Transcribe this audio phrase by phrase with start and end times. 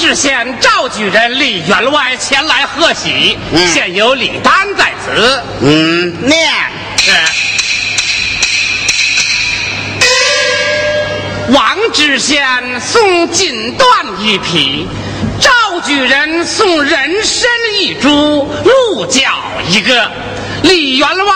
[0.00, 3.38] 知县赵举人李员外前来贺喜，
[3.74, 5.42] 现有李丹在此。
[5.60, 6.48] 嗯，念
[6.96, 7.10] 是。
[11.52, 14.88] 王知县送锦缎一匹，
[15.38, 19.20] 赵举人送人参一株，鹿角
[19.68, 20.10] 一个，
[20.62, 21.34] 李员外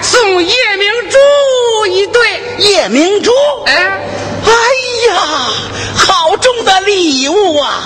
[0.00, 2.20] 送夜明珠一对。
[2.58, 3.32] 夜明珠，
[3.66, 4.50] 哎，哎
[5.08, 5.14] 呀，
[5.96, 7.82] 好重的礼物啊！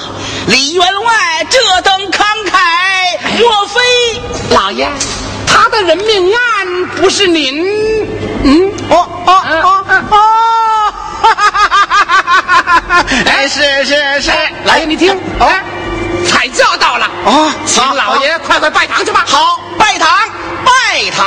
[0.47, 2.59] 李员外这等慷慨，
[3.39, 3.81] 莫非
[4.51, 4.91] 老爷，
[5.47, 7.63] 他的人命案不是您？
[8.43, 10.15] 嗯，哦哦哦哦，
[11.23, 13.05] 哈哈！
[13.27, 14.31] 哎，是是是，
[14.65, 15.63] 老爷你听，哎，
[16.27, 19.25] 彩轿到了，哦请老爷快快拜堂去吧。
[19.27, 20.09] 好，拜堂
[20.65, 21.27] 拜堂。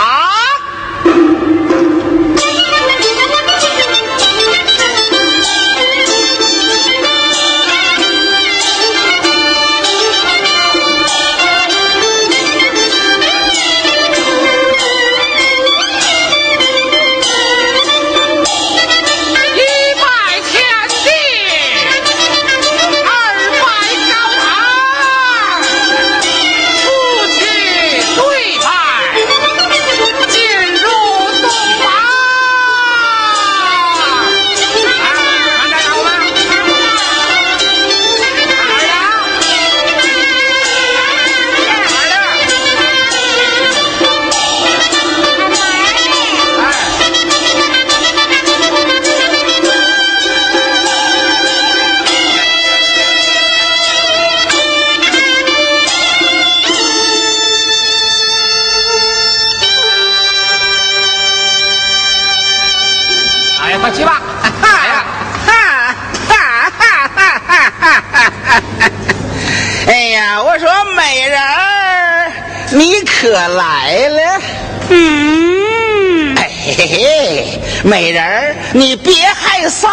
[77.94, 79.86] 美人儿，你别害臊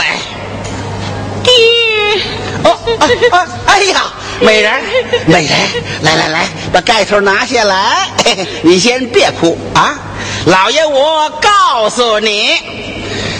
[0.00, 0.18] 哎。
[1.44, 1.52] 爹，
[2.64, 2.76] 哦
[3.30, 3.48] 啊啊！
[3.66, 4.02] 哎呀，
[4.40, 4.80] 美人儿，
[5.26, 8.08] 美人儿，来来来，把盖头拿下来。
[8.24, 9.96] 嘿嘿你先别哭啊，
[10.46, 12.56] 老爷我告诉你，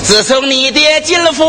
[0.05, 1.45] 自从你爹进了府，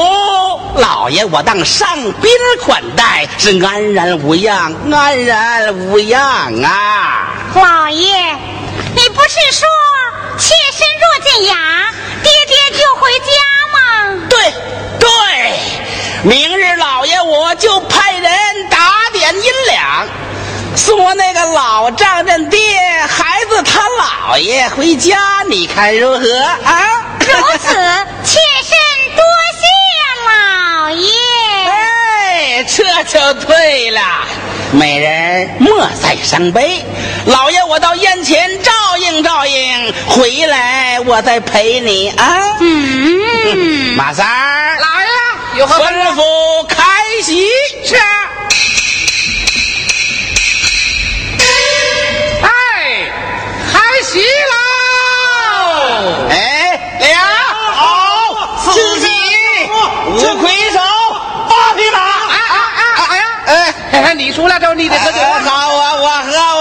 [0.77, 2.31] 老爷我当上宾
[2.65, 6.19] 款待，是安然无恙，安然无恙
[6.63, 7.35] 啊。
[7.53, 8.07] 老爷，
[8.95, 9.67] 你不是说
[10.39, 11.93] 妾身若见雅，
[12.51, 13.25] 爹爹就回家
[13.71, 14.27] 吗？
[14.29, 14.53] 对
[14.99, 15.09] 对，
[16.23, 18.29] 明日老爷我就派人
[18.69, 18.77] 打
[19.13, 20.05] 点银两，
[20.75, 22.59] 送我那个老丈人爹
[23.07, 27.05] 孩子他姥爷回家，你看如何啊？
[27.19, 27.69] 如此，
[28.25, 29.23] 妾身多
[29.55, 29.63] 谢
[30.27, 31.20] 老爷。
[32.61, 33.99] 哎，这就对了。
[34.71, 36.85] 美人莫再伤悲，
[37.25, 42.55] 老爷我到宴前照应照应，回来我再陪你啊。
[42.59, 45.07] 嗯， 马三儿，老爷
[45.59, 46.63] 有何吩吩咐？
[46.65, 46.83] 开
[47.23, 47.47] 席。
[47.83, 47.95] 是。
[52.43, 52.47] 哎，
[53.73, 54.53] 开席喽！
[56.29, 57.17] 哎，俩
[57.73, 59.07] 好，四喜，
[60.11, 60.79] 五魁首，
[61.49, 61.97] 八匹马。
[62.29, 62.77] 哎哎哎
[63.09, 63.21] 哎呀！
[63.45, 63.51] 哎，
[63.90, 65.67] 哎，你出来之后，你得喝酒好啊！
[65.67, 66.60] 我我喝，我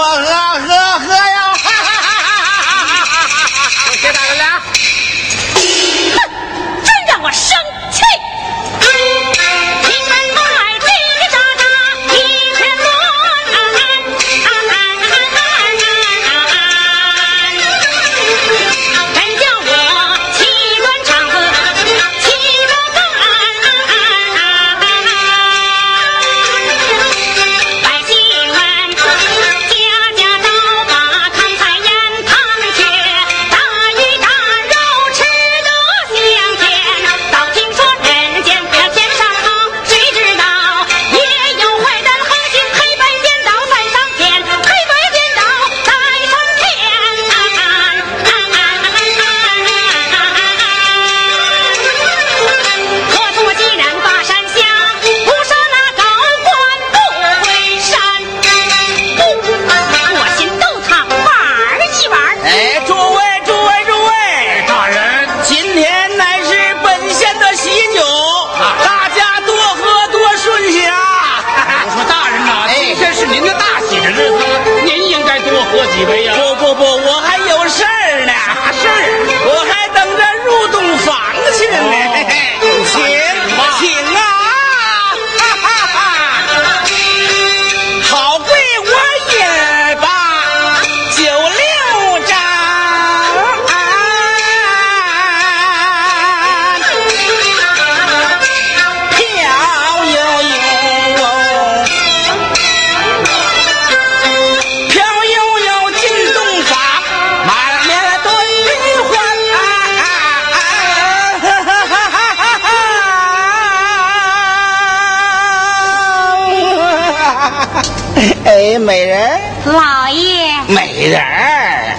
[119.65, 121.95] 老爷，美人儿，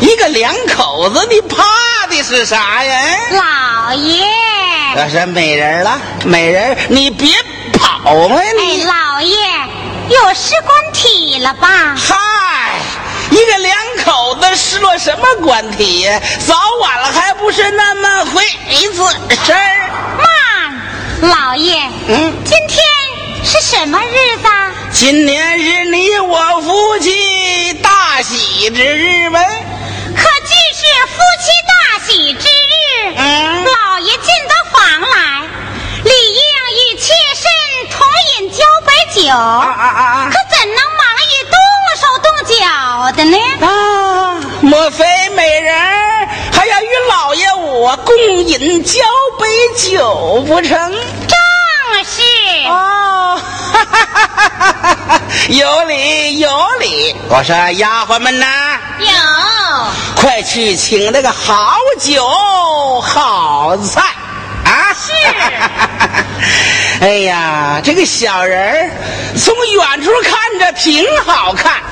[0.00, 1.62] 一个两口子，你怕
[2.08, 3.00] 的是啥呀？
[3.30, 4.24] 老爷，
[4.96, 7.28] 我是美人了，美人，你别
[7.72, 8.82] 跑啊哎，你！
[8.82, 9.36] 老爷，
[10.08, 11.94] 有失官体了吧？
[11.96, 12.16] 嗨，
[13.30, 16.20] 一个两口子失落什么官体呀？
[16.44, 18.42] 早晚了还不是那么回
[19.44, 19.90] 事儿？
[20.18, 22.78] 慢，老爷，嗯，今天
[23.44, 24.72] 是什么日子啊？
[24.92, 26.18] 今年是你
[28.76, 29.40] 之日呗。
[30.14, 31.72] 可既是夫妻大
[32.04, 35.16] 喜之日，嗯老爷进得房来，
[36.04, 36.40] 理应
[36.76, 37.44] 与妾身
[37.90, 38.06] 同
[38.38, 38.92] 饮交杯
[39.22, 41.56] 酒，啊啊啊可怎能忙于动
[41.96, 43.38] 手动脚的呢？
[43.66, 44.40] 啊！
[44.60, 45.74] 莫非美人
[46.52, 48.14] 还要与老爷我共
[48.44, 49.00] 饮交
[49.40, 49.48] 杯
[49.90, 50.68] 酒不成？
[50.68, 50.98] 正
[52.04, 52.22] 是，
[52.68, 53.40] 哦，
[53.72, 56.50] 哈哈哈哈哈哈有理有
[56.80, 57.16] 理。
[57.28, 59.06] 我说丫鬟们呐，有
[60.20, 64.02] 快去请那个好酒好菜
[64.64, 64.94] 啊！
[64.94, 65.12] 是。
[67.00, 68.90] 哎呀，这个小人儿
[69.38, 71.82] 从远处看着挺好看，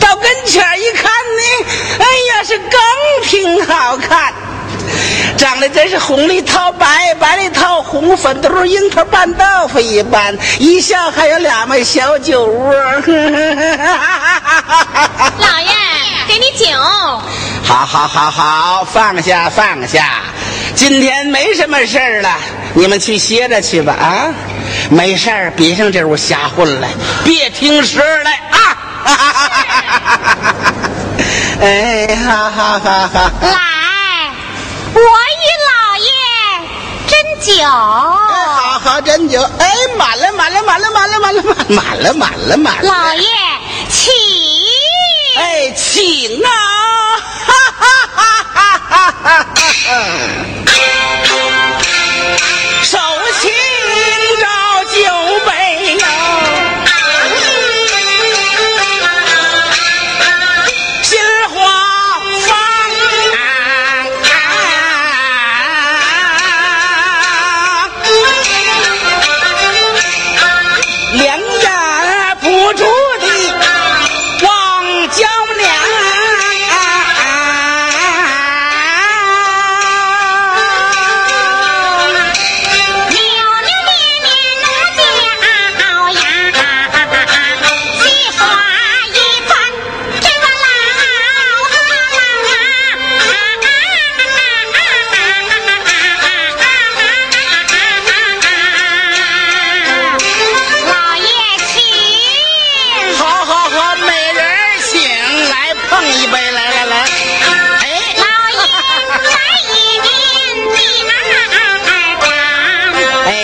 [0.00, 1.66] 到跟前一看呢，
[1.98, 2.80] 哎呀，是更
[3.24, 4.32] 挺好看。
[5.36, 12.72] 长得真是红里透白，白里透红，粉嘟嘟樱桃拌豆腐一般，一笑还有两枚小酒窝。
[15.38, 15.68] 老爷，
[16.26, 16.66] 给你酒。
[17.62, 20.22] 好好好好，放下放下，
[20.74, 22.30] 今天没什么事儿了，
[22.74, 24.32] 你们去歇着去吧啊！
[24.90, 26.88] 没事儿，别上这屋瞎混了，
[27.24, 28.58] 别听声儿来啊！
[31.60, 33.32] 哎，哈哈哈哈！
[34.96, 35.04] 来，我
[35.42, 36.10] 与老爷
[37.06, 37.12] 斟
[37.44, 37.50] 酒。
[37.64, 39.62] 好好斟酒，哎，
[39.96, 43.28] 满了满了满了满了满了满满了满了满了，老爷，
[43.90, 44.10] 请。
[45.38, 46.48] 哎，请啊！
[47.46, 47.84] 哈哈
[48.16, 49.86] 哈哈哈哈哈！
[52.82, 52.96] 手
[53.42, 53.50] 请
[54.40, 54.44] 着
[54.94, 54.98] 酒
[55.44, 55.50] 杯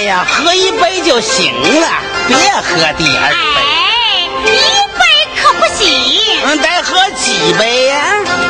[0.05, 1.89] 呀，喝一杯就行了，
[2.29, 3.37] 别喝第二杯。
[3.59, 4.49] 哎，一
[4.99, 5.01] 杯
[5.41, 5.83] 可不行。
[6.45, 7.95] 嗯，得喝几杯呀、
[8.41, 8.42] 连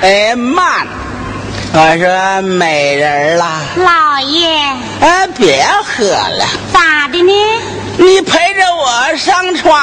[0.00, 0.86] 哎，慢！
[1.72, 4.48] 我说美人儿啦，老老爷，
[5.00, 7.32] 哎，别喝了，咋的呢？
[7.98, 9.80] 你陪着我上床，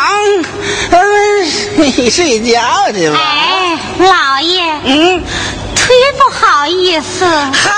[0.92, 3.18] 嗯，睡觉去吧。
[3.18, 5.24] 哎，老爷，嗯，
[5.76, 7.26] 忒不好意思。
[7.26, 7.72] 嗨，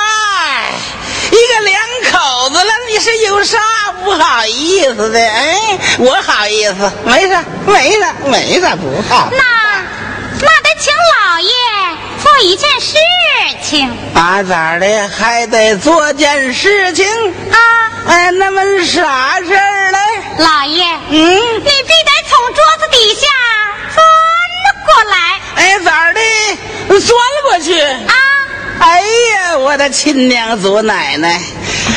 [1.29, 1.79] 一个两
[2.11, 3.59] 口子了，你是有啥
[4.03, 5.19] 不好意思的？
[5.19, 9.29] 哎，我好意思，没啥，没啥，没啥不好。
[9.31, 9.43] 那
[10.39, 11.76] 那得请老爷做
[12.41, 12.95] 一件事
[13.63, 15.07] 情啊，咋的？
[15.07, 17.05] 还得做件事情？
[17.51, 17.57] 啊，
[18.07, 19.97] 哎，那么啥事儿嘞？
[20.37, 23.27] 老爷，嗯，你必得从桌子底下
[23.93, 24.05] 钻
[24.85, 25.17] 过来
[25.55, 26.19] 哎，咋的？
[26.99, 27.11] 钻
[27.49, 27.79] 过去。
[27.81, 28.13] 啊！
[28.79, 31.41] 哎呀，我的亲娘祖奶奶，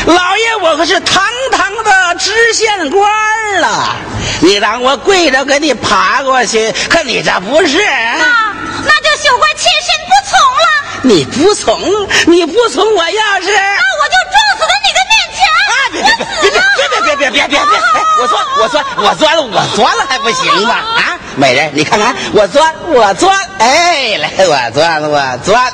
[0.07, 3.13] 老爷我可是堂堂的知县官
[3.61, 3.95] 了，
[4.41, 7.79] 你让我跪着给你爬过去，可你这不是？
[8.19, 8.50] 那
[8.85, 10.67] 那就休怪妾身不从了，
[11.03, 11.81] 你不从，
[12.27, 13.53] 你不从，我要是……
[13.53, 15.41] 那我就撞死在你的面前。
[15.71, 16.11] 啊，别别
[16.41, 17.77] 别别别别别别别别！
[17.79, 20.75] 哎，我钻我钻我钻了我钻了还不行吗？
[20.75, 25.73] 啊，美人，你看看我钻我钻，哎，来我钻我钻。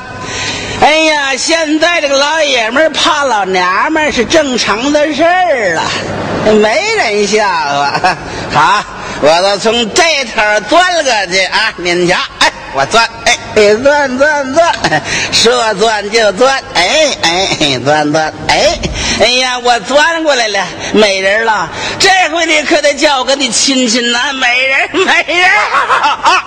[0.81, 5.83] 哎呀，现在这个老爷们怕老娘们是正常的事儿了，
[6.55, 8.17] 没人笑话。
[8.53, 8.85] 好，
[9.23, 11.73] 我就从这头钻了过去啊！
[11.77, 15.03] 您瞧，哎，我钻，哎，哎钻钻钻，
[15.33, 18.79] 说钻就钻，哎哎，钻钻，哎，
[19.19, 21.67] 哎呀，我钻过来了，美人了，
[21.99, 25.49] 这回你可得叫我跟你亲亲呐，美人，美人，
[26.03, 26.45] 啊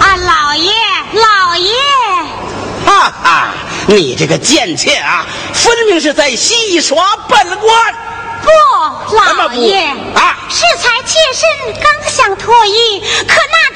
[0.00, 0.72] 啊，老爷，
[1.12, 1.72] 老爷，
[2.84, 3.48] 哈哈，
[3.86, 5.24] 你这个贱妾啊，
[5.54, 7.94] 分明是在戏耍本官。
[8.42, 8.48] 不，
[9.14, 9.84] 老爷
[10.14, 13.69] 啊适才妾身刚想脱衣，可那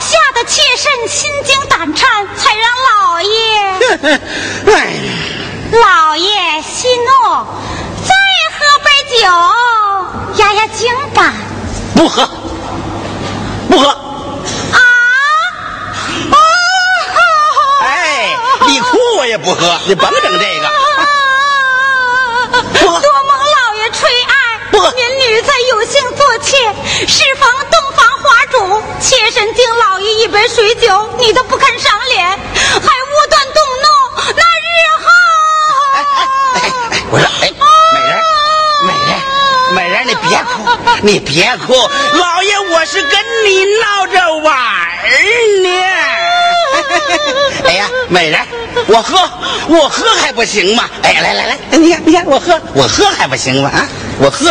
[0.00, 3.38] 吓得妾身心惊胆颤，才让老爷
[4.74, 4.76] 哎，
[5.72, 7.46] 老爷息怒，
[8.06, 8.10] 再
[8.56, 8.90] 喝杯
[9.20, 9.22] 酒
[10.36, 11.32] 压压惊吧。
[11.94, 12.28] 不喝，
[13.68, 13.88] 不喝。
[13.88, 14.78] 啊
[16.30, 16.36] 啊！
[17.82, 20.68] 哎，你哭我也不喝，你甭整这个。
[22.80, 24.32] 多蒙老爷垂爱，
[24.70, 26.56] 不民女才有幸做妾。
[27.06, 27.89] 适逢洞房
[28.22, 33.86] 花烛，妾身敬老爷一杯水酒，你都不肯赏脸，还无端动怒，
[34.36, 34.68] 那日
[35.02, 35.08] 后……
[35.94, 36.18] 哎哎
[36.90, 37.50] 哎，我说，哎，
[37.94, 38.12] 美人，
[38.84, 39.12] 美人，
[39.72, 40.54] 美人，你别哭，
[41.02, 41.74] 你别哭，
[42.18, 43.12] 老爷我是跟
[43.46, 44.54] 你闹着玩
[45.62, 45.68] 呢。
[47.64, 48.38] 哎呀，美人，
[48.86, 49.18] 我喝，
[49.68, 50.88] 我喝还不行吗？
[51.02, 53.70] 哎，来来来，你看你看，我喝，我喝还不行吗？
[53.70, 53.88] 啊，
[54.20, 54.50] 我喝。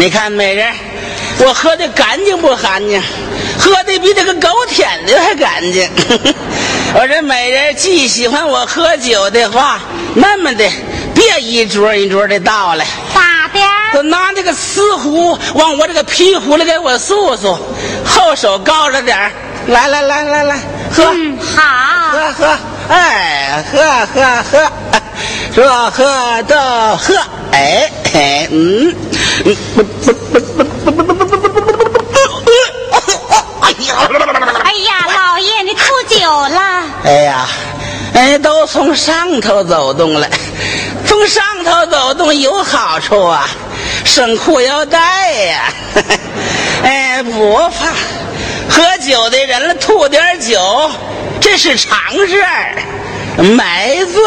[0.00, 0.66] 你看美人，
[1.40, 3.02] 我喝的干净不干净？
[3.58, 5.86] 喝的比这个狗舔的还干净。
[6.98, 9.78] 我这美人既喜欢我喝酒的话，
[10.14, 10.66] 那么的
[11.14, 12.86] 别一桌一桌的倒来。
[13.14, 13.60] 咋的？
[13.92, 17.58] 就拿那个瓷壶往我这个皮壶里给我漱漱，
[18.06, 19.30] 后手高着点儿
[19.66, 20.56] 来来来来来，
[20.96, 21.62] 喝、嗯，好。
[22.10, 23.78] 喝喝，哎，喝
[24.14, 24.72] 喝喝，
[25.54, 26.56] 说喝就
[26.96, 27.14] 喝，
[27.52, 28.94] 哎哎嗯
[34.62, 36.84] 哎呀老爷你吐酒了。
[37.04, 37.48] 哎呀
[38.12, 40.28] 哎都从上头走动了。
[41.06, 43.48] 从上头走动有好处啊
[44.04, 45.72] 省裤腰带呀。
[46.84, 47.92] 哎不怕
[48.68, 50.58] 喝酒的人了吐点酒
[51.40, 51.96] 这是常
[52.28, 52.74] 事儿
[53.42, 54.22] 没醉。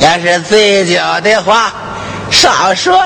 [0.00, 1.72] 要是醉酒的话
[2.30, 3.04] 少说。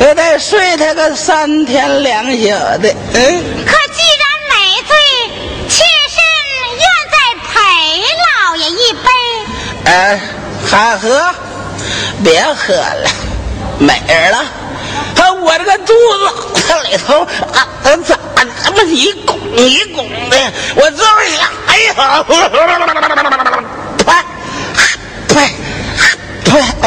[0.00, 2.48] 也得睡他个三天两宿
[2.82, 2.94] 的。
[3.14, 3.44] 嗯。
[3.66, 4.54] 可既然没
[4.88, 4.92] 醉，
[5.68, 6.16] 妾身
[6.76, 7.16] 愿再
[7.46, 7.48] 陪
[8.26, 9.04] 老爷一杯。
[9.84, 10.20] 哎，
[10.68, 11.34] 还喝？
[12.22, 13.10] 别喝了，
[13.78, 14.44] 没人了。
[15.42, 15.94] 我这个肚
[16.54, 17.66] 子里头啊，
[18.04, 18.18] 咋
[18.64, 20.36] 那么一拱一拱的？
[20.76, 21.94] 我这么想，哎呀！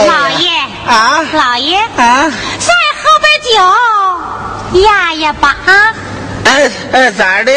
[0.06, 0.50] 老爷
[0.86, 2.32] 啊，老爷啊，
[3.54, 3.60] 酒
[4.82, 5.94] 压压吧啊！
[6.46, 7.52] 哎哎，咋的？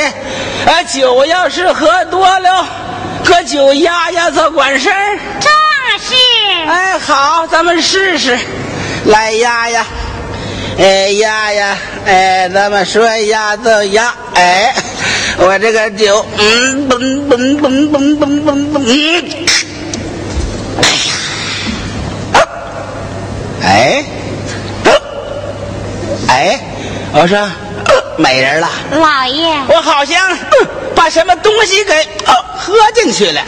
[0.67, 2.67] 哎，酒要是喝多了，
[3.25, 5.19] 喝酒压压才管事儿。
[5.41, 5.51] 正
[5.99, 6.15] 是。
[6.69, 8.39] 哎，好，咱们试试，
[9.07, 9.87] 来压压。
[10.79, 14.75] 哎压压，哎，咱们说压就压，哎，
[15.39, 18.85] 我这个酒，嗯，嘣嘣嘣嘣嘣嘣嘣，
[20.83, 20.85] 哎
[22.35, 22.45] 呀，
[23.63, 24.05] 哎，
[26.29, 26.59] 哎，
[27.13, 27.39] 我说
[28.17, 30.37] 没人了，老爷，我好像
[30.95, 31.95] 把什么东西给
[32.57, 33.41] 喝进去了。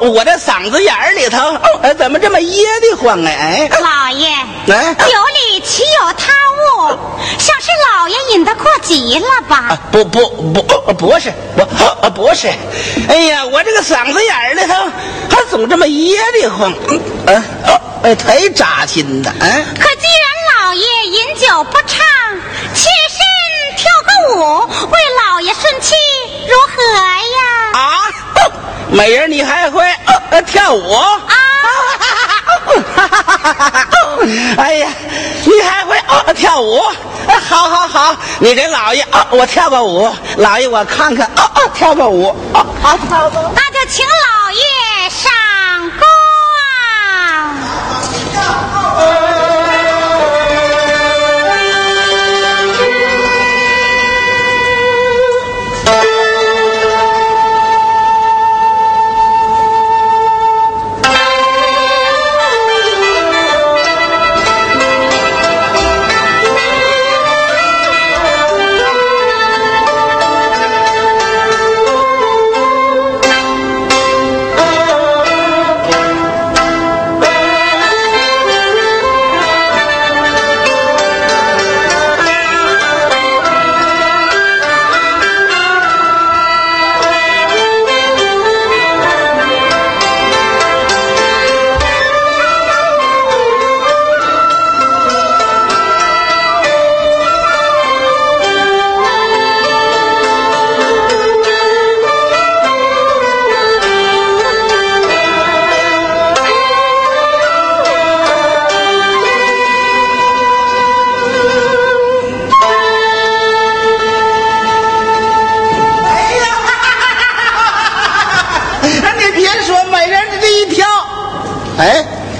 [0.00, 1.38] 我这嗓子眼儿里头，
[1.80, 3.68] 哎，怎么这么噎得慌哎？
[3.80, 4.28] 老爷，
[4.68, 6.32] 哎，酒里岂有他
[6.88, 6.98] 物？
[7.38, 9.78] 想是老爷饮得过急了吧？
[9.92, 10.62] 不不不，
[10.94, 12.48] 不是，不不是。
[13.08, 14.74] 哎呀，我这个嗓子眼儿里头
[15.30, 16.72] 还总这么噎得慌，
[17.26, 17.42] 嗯，
[18.02, 19.64] 哎，忒扎心的，嗯。
[19.78, 20.21] 可既然
[20.72, 21.98] 老爷饮酒不畅，
[22.72, 23.20] 妾身
[23.76, 24.10] 跳个
[24.40, 24.98] 舞，为
[25.28, 25.92] 老爷顺气，
[26.48, 26.82] 如何
[27.36, 27.78] 呀？
[27.78, 28.08] 啊！
[28.88, 29.84] 美人，你还会
[30.30, 30.90] 呃跳舞？
[30.94, 31.12] 啊！
[34.56, 34.88] 哎呀，
[35.44, 36.80] 你还会哦跳舞？
[37.50, 43.52] 好好好，你给老爷啊，我跳个舞，老爷我看看啊啊，跳个舞啊好，跳个。
[43.54, 45.30] 那就请老爷上
[45.98, 46.08] 光。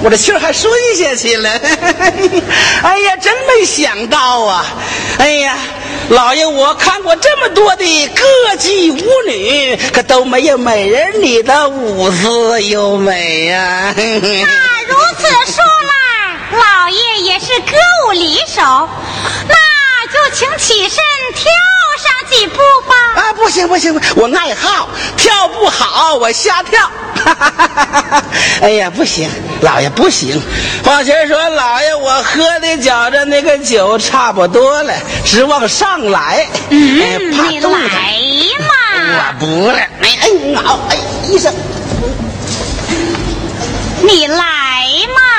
[0.05, 1.49] 我这气儿还顺下去了，
[2.83, 4.67] 哎呀，真没想到啊！
[5.19, 5.57] 哎呀，
[6.09, 8.25] 老爷，我看过这么多的歌
[8.59, 13.95] 妓舞女，可都没有美人你的舞姿优美呀。
[13.97, 17.77] 那如此说来，老爷也是歌
[18.09, 18.89] 舞离手，
[19.47, 19.55] 那
[20.13, 20.99] 就请起身
[21.35, 21.45] 跳
[22.03, 22.57] 上几步
[22.89, 23.23] 吧。
[23.23, 26.91] 啊，不行不行，我爱好跳不好，我瞎跳。
[28.63, 29.29] 哎呀，不行，
[29.63, 30.41] 老爷不行。
[30.85, 34.93] 王琴说，老爷我喝的觉着那个酒差不多了，
[35.25, 36.47] 直往上来。
[36.71, 38.69] 嗯，你来嘛。
[39.15, 39.89] 我不来。
[40.03, 40.29] 哎哎，
[40.63, 40.97] 好哎
[41.29, 41.53] 医生，
[44.03, 45.32] 你来嘛。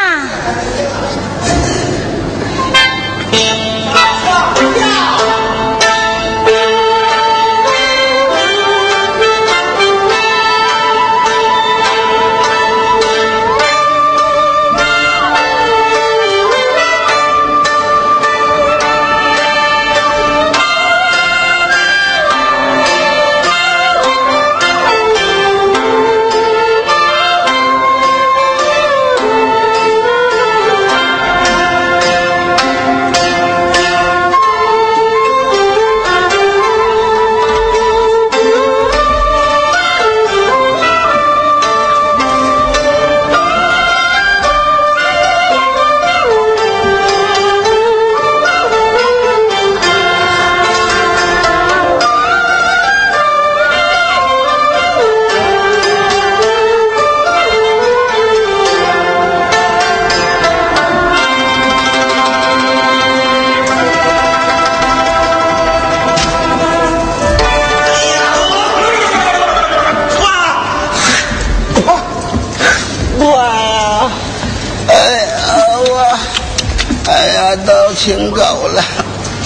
[78.03, 78.83] 请够了。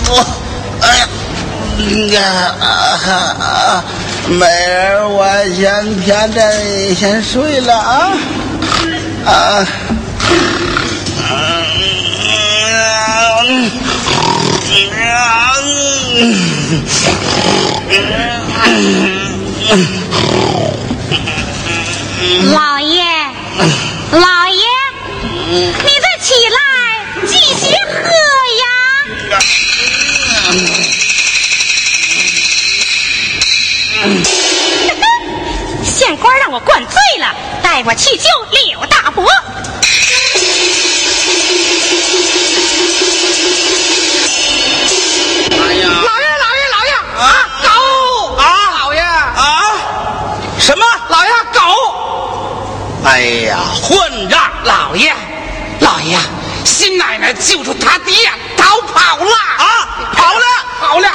[0.10, 0.26] 我，
[0.82, 0.98] 哎
[2.12, 2.20] 呀，
[2.60, 2.66] 啊
[3.40, 3.84] 啊！
[4.28, 6.42] 美人，我先偏着
[6.96, 8.18] 先睡了啊
[9.28, 9.68] 啊！
[22.54, 23.04] 老爷，
[24.14, 24.64] 老爷，
[25.52, 25.72] 你
[37.78, 39.24] 带我去救柳大伯。
[45.52, 45.88] 哎呀！
[46.04, 47.24] 老爷，老爷，老爷啊
[47.62, 47.68] 狗
[48.34, 48.42] 啊
[48.80, 49.62] 老爷，啊！
[50.60, 50.84] 什么？
[51.10, 51.62] 老爷狗，
[53.06, 54.42] 哎呀，混账！
[54.64, 55.14] 老爷，
[55.82, 56.18] 老爷，
[56.66, 58.16] 新奶奶救出他爹，
[58.58, 60.46] 逃跑了啊，跑了，
[60.80, 61.08] 跑了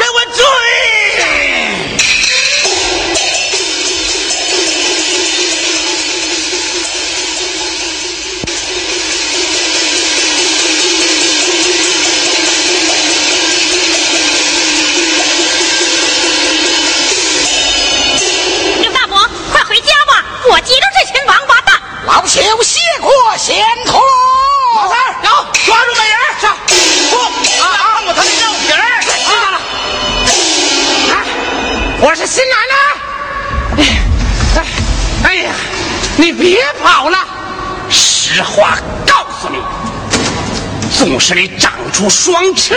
[41.22, 42.74] 使你长出双翅，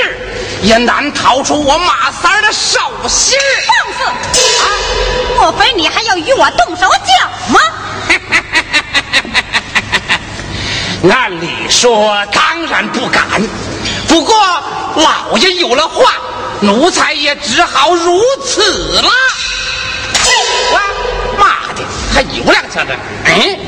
[0.61, 2.79] 也难逃出我马三儿的手
[3.09, 3.43] 心儿。
[3.65, 4.03] 放肆！
[4.61, 4.69] 啊，
[5.35, 7.59] 莫非你还要与我动手脚吗？
[11.11, 13.23] 按理说当然不敢，
[14.07, 14.35] 不过
[14.95, 16.13] 老爷有了话，
[16.61, 18.61] 奴才也只好如此
[19.01, 19.09] 了。
[20.71, 20.81] 哇，
[21.39, 23.59] 妈的，还有两下子，嗯，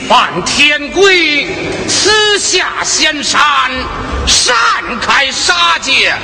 [0.00, 1.46] 违反天规，
[1.88, 3.40] 私下仙山，
[4.26, 4.54] 擅
[5.00, 6.14] 开杀戒，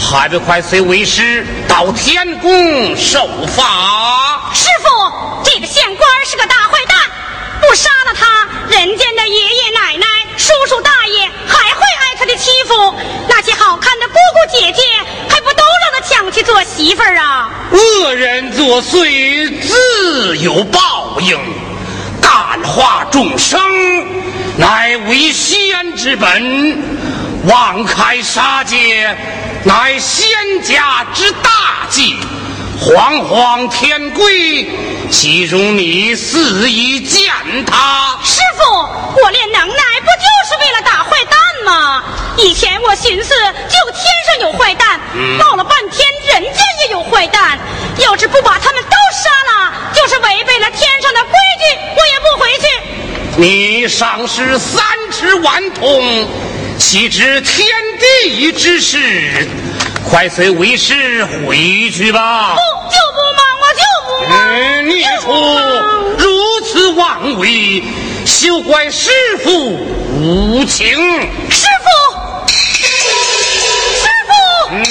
[0.00, 4.50] 还不快随为师到天宫受罚？
[4.54, 6.98] 师傅，这个县官是个大坏蛋，
[7.60, 10.06] 不杀了他，人间的爷爷奶奶、
[10.36, 12.94] 叔叔大爷还会挨他的欺负，
[13.28, 14.82] 那些好看的姑姑姐姐
[15.28, 17.50] 还不都让他抢去做媳妇儿啊？
[17.70, 21.38] 恶人作祟，自有报应。
[22.30, 23.60] 感化众生，
[24.56, 26.76] 乃为仙之本；
[27.44, 29.16] 妄开杀戒，
[29.64, 30.28] 乃仙
[30.62, 31.50] 家之大
[31.88, 32.16] 忌。
[32.80, 34.66] 惶惶天规，
[35.10, 37.30] 岂容你肆意践
[37.66, 38.18] 踏？
[38.24, 42.02] 师傅，我练能耐不就是为了打坏蛋吗？
[42.38, 44.98] 以前我寻思，就天上有坏蛋，
[45.38, 46.00] 闹了半天
[46.32, 46.52] 人间
[46.86, 47.58] 也有坏蛋。
[47.98, 51.64] 要是不把他们都杀了，就是违背了天上的规矩，
[51.98, 52.66] 我也不回去。
[53.36, 56.26] 你赏识三尺顽童，
[56.78, 58.96] 岂知天地之事？
[60.08, 62.54] 快随为师回去吧。
[62.54, 62.60] 不，
[62.90, 64.34] 就不嘛，我就不忙。
[64.88, 65.26] 你出
[66.18, 66.26] 如
[66.66, 67.82] 此妄为，
[68.24, 69.10] 休怪师
[69.44, 69.70] 傅
[70.20, 70.86] 无情。
[71.50, 74.32] 师傅，师傅。
[74.72, 74.84] 嗯